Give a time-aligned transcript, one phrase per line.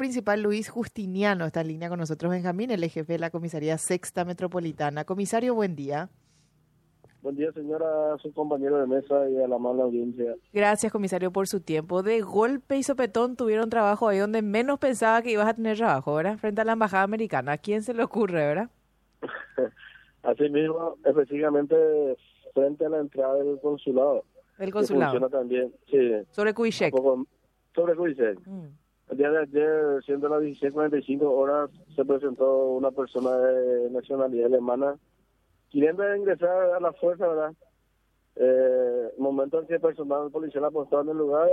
[0.00, 4.24] principal Luis Justiniano está en línea con nosotros, Benjamín, el jefe de la Comisaría Sexta
[4.24, 5.04] Metropolitana.
[5.04, 6.08] Comisario, buen día.
[7.20, 10.36] Buen día, señora, a su compañero de mesa y a la mala audiencia.
[10.54, 12.02] Gracias, comisario, por su tiempo.
[12.02, 16.14] De golpe y sopetón tuvieron trabajo ahí donde menos pensaba que ibas a tener trabajo,
[16.14, 16.38] ¿verdad?
[16.38, 17.52] Frente a la Embajada Americana.
[17.52, 18.70] ¿A quién se le ocurre, verdad?
[20.22, 21.76] Así mismo, específicamente
[22.54, 24.24] frente a la entrada del consulado.
[24.58, 25.12] El consulado.
[25.12, 26.26] Funciona también, sí.
[26.30, 26.94] Sobre Cuixec.
[27.74, 28.40] Sobre Cuixec.
[28.46, 28.68] Mm.
[29.10, 34.94] El día de ayer, siendo las 16.45 horas, se presentó una persona de nacionalidad alemana
[35.70, 37.52] queriendo ingresar a la fuerza, ¿verdad?
[38.36, 41.48] Eh, momento en que el personal policial apostó en el lugar,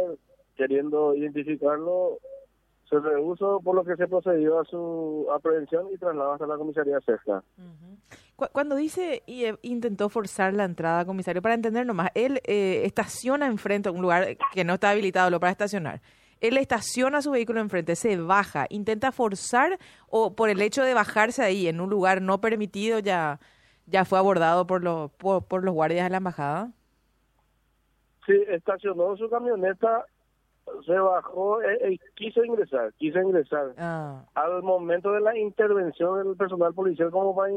[0.56, 2.20] queriendo identificarlo,
[2.90, 7.00] se rehusó por lo que se procedió a su aprehensión y trasladó hasta la comisaría
[7.02, 7.44] cerca.
[8.52, 13.48] Cuando dice y eh, intentó forzar la entrada, comisario, para entender nomás, él eh, estaciona
[13.48, 16.02] enfrente a un lugar que no está habilitado lo para estacionar.
[16.42, 19.78] Él estaciona su vehículo enfrente, se baja, intenta forzar
[20.10, 23.40] o por el hecho de bajarse ahí en un lugar no permitido ya
[23.88, 26.72] ya fue abordado por los por, los guardias de la embajada.
[28.26, 30.06] Sí, estacionó su camioneta,
[30.86, 33.74] se bajó, e, e, quiso ingresar, quiso ingresar.
[33.78, 34.26] Ah.
[34.36, 37.54] Al momento de la intervención del personal policial como para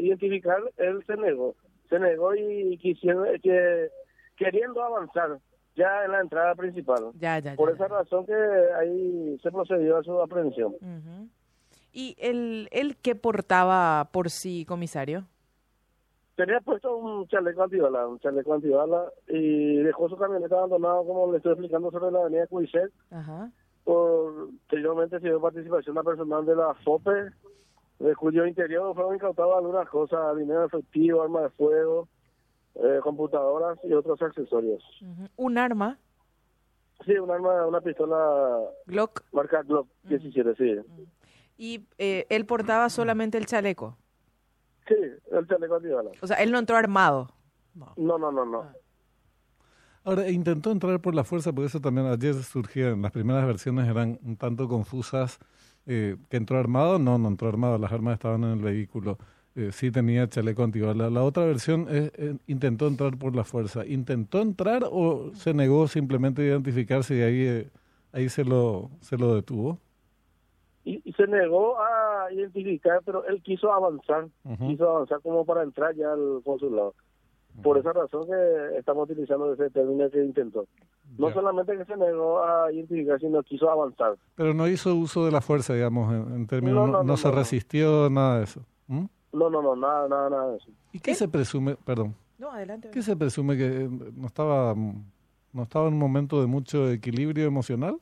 [0.00, 1.56] identificar, él se negó,
[1.88, 3.88] se negó y quisiera que
[4.36, 5.40] queriendo avanzar
[5.78, 7.12] ya en la entrada principal.
[7.18, 10.74] Ya, ya, Por esa razón que ahí se procedió a su aprehensión.
[11.92, 15.24] ¿Y el, el qué portaba por sí, comisario?
[16.38, 21.38] tenía puesto un chaleco antibala, un chaleco antibala, y dejó su camioneta abandonada, como le
[21.38, 22.92] estoy explicando, sobre la avenida Cuiset.
[23.10, 23.50] Ajá.
[23.82, 27.30] Posteriormente se dio participación la personal de la FOPE,
[27.98, 32.08] de cuyo interior fueron incautadas algunas cosas, dinero efectivo, armas de fuego,
[32.74, 34.82] eh, computadoras y otros accesorios.
[35.36, 35.98] ¿Un arma?
[37.04, 38.58] Sí, un arma, una pistola...
[38.86, 39.22] ¿Glock?
[39.32, 40.76] Marca Glock 17, sí.
[41.56, 43.96] ¿Y eh, él portaba solamente el chaleco?
[44.86, 44.94] Sí,
[45.30, 46.10] el chaleco antibala.
[46.20, 47.30] O sea, él no entró armado.
[47.74, 48.62] No, no, no, no.
[48.62, 48.72] Ah.
[50.04, 54.18] Ahora, intentó entrar por la fuerza, por eso también ayer surgían, las primeras versiones eran
[54.22, 55.38] un tanto confusas.
[55.86, 56.98] Eh, ¿Que entró armado?
[56.98, 59.18] No, no entró armado, las armas estaban en el vehículo.
[59.58, 61.10] Eh, sí tenía chaleco antibala.
[61.10, 63.84] La otra versión es, eh, intentó entrar por la fuerza.
[63.84, 67.70] ¿Intentó entrar o se negó simplemente a identificarse y ahí, eh,
[68.12, 69.78] ahí se, lo, se lo detuvo?
[70.84, 74.28] y, se negó a identificar, pero él quiso avanzar,
[74.66, 76.94] quiso avanzar como para entrar ya al consulado.
[77.62, 80.66] Por esa razón que estamos utilizando ese término que intentó.
[81.18, 84.16] No solamente que se negó a identificar, sino quiso avanzar.
[84.36, 88.44] Pero no hizo uso de la fuerza, digamos, en, términos, no, se resistió, nada de
[88.44, 88.62] eso.
[89.38, 90.70] No, no, no, nada, nada, nada de eso.
[90.92, 92.14] ¿Y qué, se presume, perdón?
[92.38, 92.90] No, adelante.
[92.90, 97.98] ¿Qué se presume que no estaba, no estaba en un momento de mucho equilibrio emocional?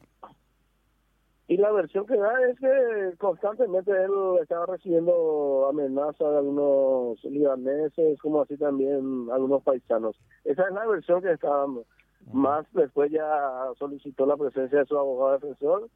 [1.48, 4.10] Y la versión que da es que constantemente él
[4.42, 10.16] estaba recibiendo amenazas de algunos libaneses, como así también algunos paisanos.
[10.44, 11.84] Esa es la versión que está dando.
[12.32, 13.24] Más después ya
[13.78, 15.88] solicitó la presencia de su abogado defensor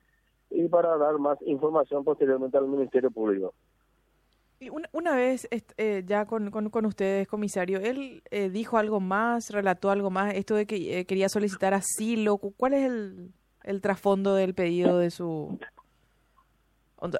[0.50, 3.52] y para dar más información posteriormente al Ministerio Público.
[4.62, 9.90] Y una, vez eh, ya con, con, ustedes, comisario, él eh, dijo algo más, relató
[9.90, 12.36] algo más, esto de que eh, quería solicitar asilo.
[12.36, 13.32] ¿Cuál es el,
[13.64, 15.58] el trasfondo del pedido de su...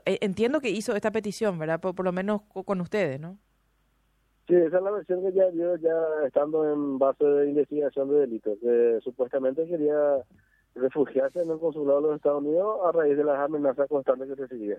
[0.05, 1.81] Eh, entiendo que hizo esta petición, ¿verdad?
[1.81, 3.39] Por, lo menos con ustedes, ¿no?
[4.47, 5.97] Sí, esa es la versión que ya dio ya
[6.27, 9.97] estando en base de investigación de delitos, que supuestamente quería
[10.75, 14.35] refugiarse en el consulado de los Estados Unidos a raíz de las amenazas constantes que
[14.35, 14.79] recibía.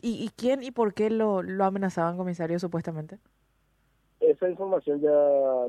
[0.00, 3.18] ¿Y, ¿Y quién y por qué lo, lo amenazaban, comisario, supuestamente?
[4.30, 5.10] esa información ya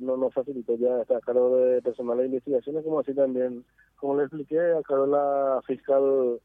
[0.02, 3.66] no nos facilitó, ya está a cargo de personal de investigaciones, como así también,
[3.98, 6.40] como le expliqué, a cargo de la fiscal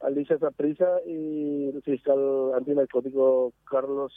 [0.00, 4.12] Alicia Zaprisa y el fiscal antinarcótico Carlos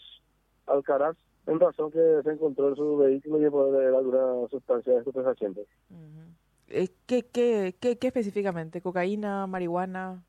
[0.67, 1.15] Alcaraz,
[1.47, 5.61] en razón que se encontró en su vehículo y poder alguna sustancia de estupefaciente.
[5.89, 6.27] Uh
[6.67, 8.81] ¿Qué, qué, qué, ¿Qué específicamente?
[8.81, 10.23] ¿Cocaína, marihuana?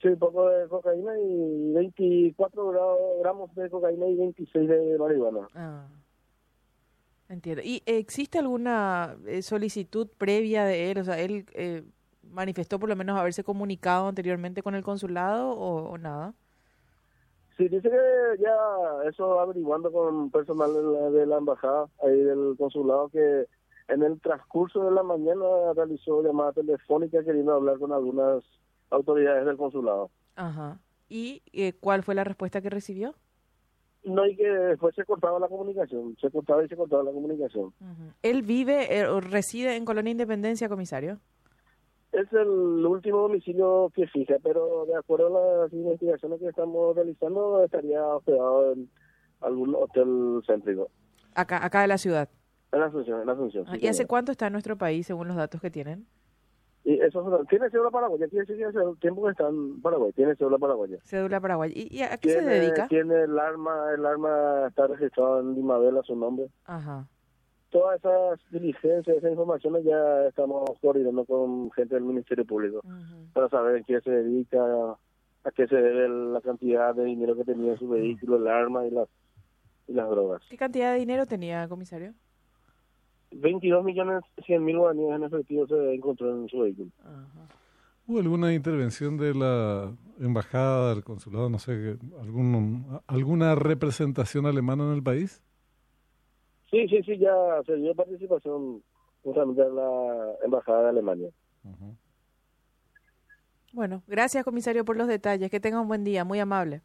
[0.00, 5.46] Sí, un poco de cocaína y 24 gramos de cocaína y 26 de marihuana.
[5.54, 5.86] Ah,
[7.28, 7.62] entiendo.
[7.64, 10.98] ¿Y existe alguna eh, solicitud previa de él?
[10.98, 11.84] O sea, él eh,
[12.22, 16.34] manifestó por lo menos haberse comunicado anteriormente con el consulado o, nada?
[17.56, 22.56] Sí, dice que ya eso averiguando con personal de la, de la embajada, ahí del
[22.58, 23.46] consulado, que
[23.92, 25.44] en el transcurso de la mañana
[25.74, 28.42] realizó llamada telefónica queriendo hablar con algunas
[28.90, 30.10] autoridades del consulado.
[30.36, 30.78] Ajá.
[31.08, 33.14] ¿Y eh, cuál fue la respuesta que recibió?
[34.04, 37.72] No, y que después se cortaba la comunicación, se cortaba y se cortaba la comunicación.
[38.22, 41.20] ¿Él vive eh, o reside en Colonia Independencia, comisario?
[42.10, 47.62] Es el último domicilio que fija, pero de acuerdo a las investigaciones que estamos realizando,
[47.62, 48.90] estaría hospedado en
[49.40, 50.90] algún hotel céntrico.
[51.34, 52.28] Acá, acá de la ciudad.
[52.72, 53.64] En Asunción, en Asunción.
[53.68, 56.06] Ah, ¿Y hace cuánto está en nuestro país, según los datos que tienen?
[56.84, 58.56] Y eso tiene cédula paraguaya, que hace
[59.00, 60.98] tiempo que está en Paraguay, tiene cédula paraguaya.
[61.04, 61.72] Cédula paraguaya.
[61.76, 62.88] ¿Y, a qué se dedica?
[62.88, 66.48] Tiene el arma, el arma está registrado en Limabel su nombre.
[66.64, 67.06] Ajá
[67.72, 72.82] todas esas diligencias, esas informaciones ya estamos coordinando con gente del Ministerio Público
[73.32, 74.60] para saber en qué se dedica,
[75.44, 78.86] a qué se debe la cantidad de dinero que tenía en su vehículo, el arma
[78.86, 79.08] y las,
[79.88, 80.42] y las drogas.
[80.50, 82.12] ¿Qué cantidad de dinero tenía, comisario?
[83.34, 86.90] 22 millones 100 mil guaraníes en efectivo se encontró en su vehículo.
[88.06, 94.94] ¿Hubo alguna intervención de la embajada, del consulado, no sé, algún, alguna representación alemana en
[94.94, 95.42] el país?
[96.70, 97.32] Sí, sí, sí, ya
[97.66, 98.82] se dio participación
[99.22, 101.28] justamente en la Embajada de Alemania.
[103.72, 105.50] Bueno, gracias, comisario, por los detalles.
[105.50, 106.82] Que tenga un buen día, muy amable.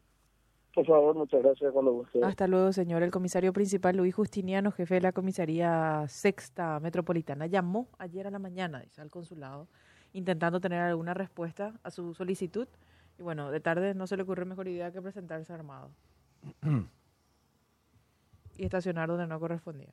[0.74, 2.20] Por favor, muchas gracias cuando guste.
[2.22, 3.02] Hasta luego, señor.
[3.02, 8.38] El comisario principal, Luis Justiniano, jefe de la comisaría sexta metropolitana, llamó ayer a la
[8.38, 9.66] mañana, dice, al consulado,
[10.12, 12.68] intentando tener alguna respuesta a su solicitud.
[13.18, 15.90] Y bueno, de tarde no se le ocurrió mejor idea que presentarse armado.
[18.56, 19.92] y estacionar donde no correspondía.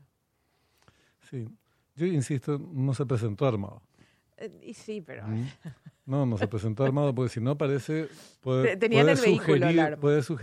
[1.21, 1.47] Sí,
[1.95, 3.81] yo insisto, no se presentó armado.
[4.37, 5.23] Eh, y sí, pero...
[6.07, 8.07] No, no se presentó armado porque si no parece...
[8.41, 9.97] Puede, Tenía en el vehículo el arma.
[9.97, 10.33] Puede sugerir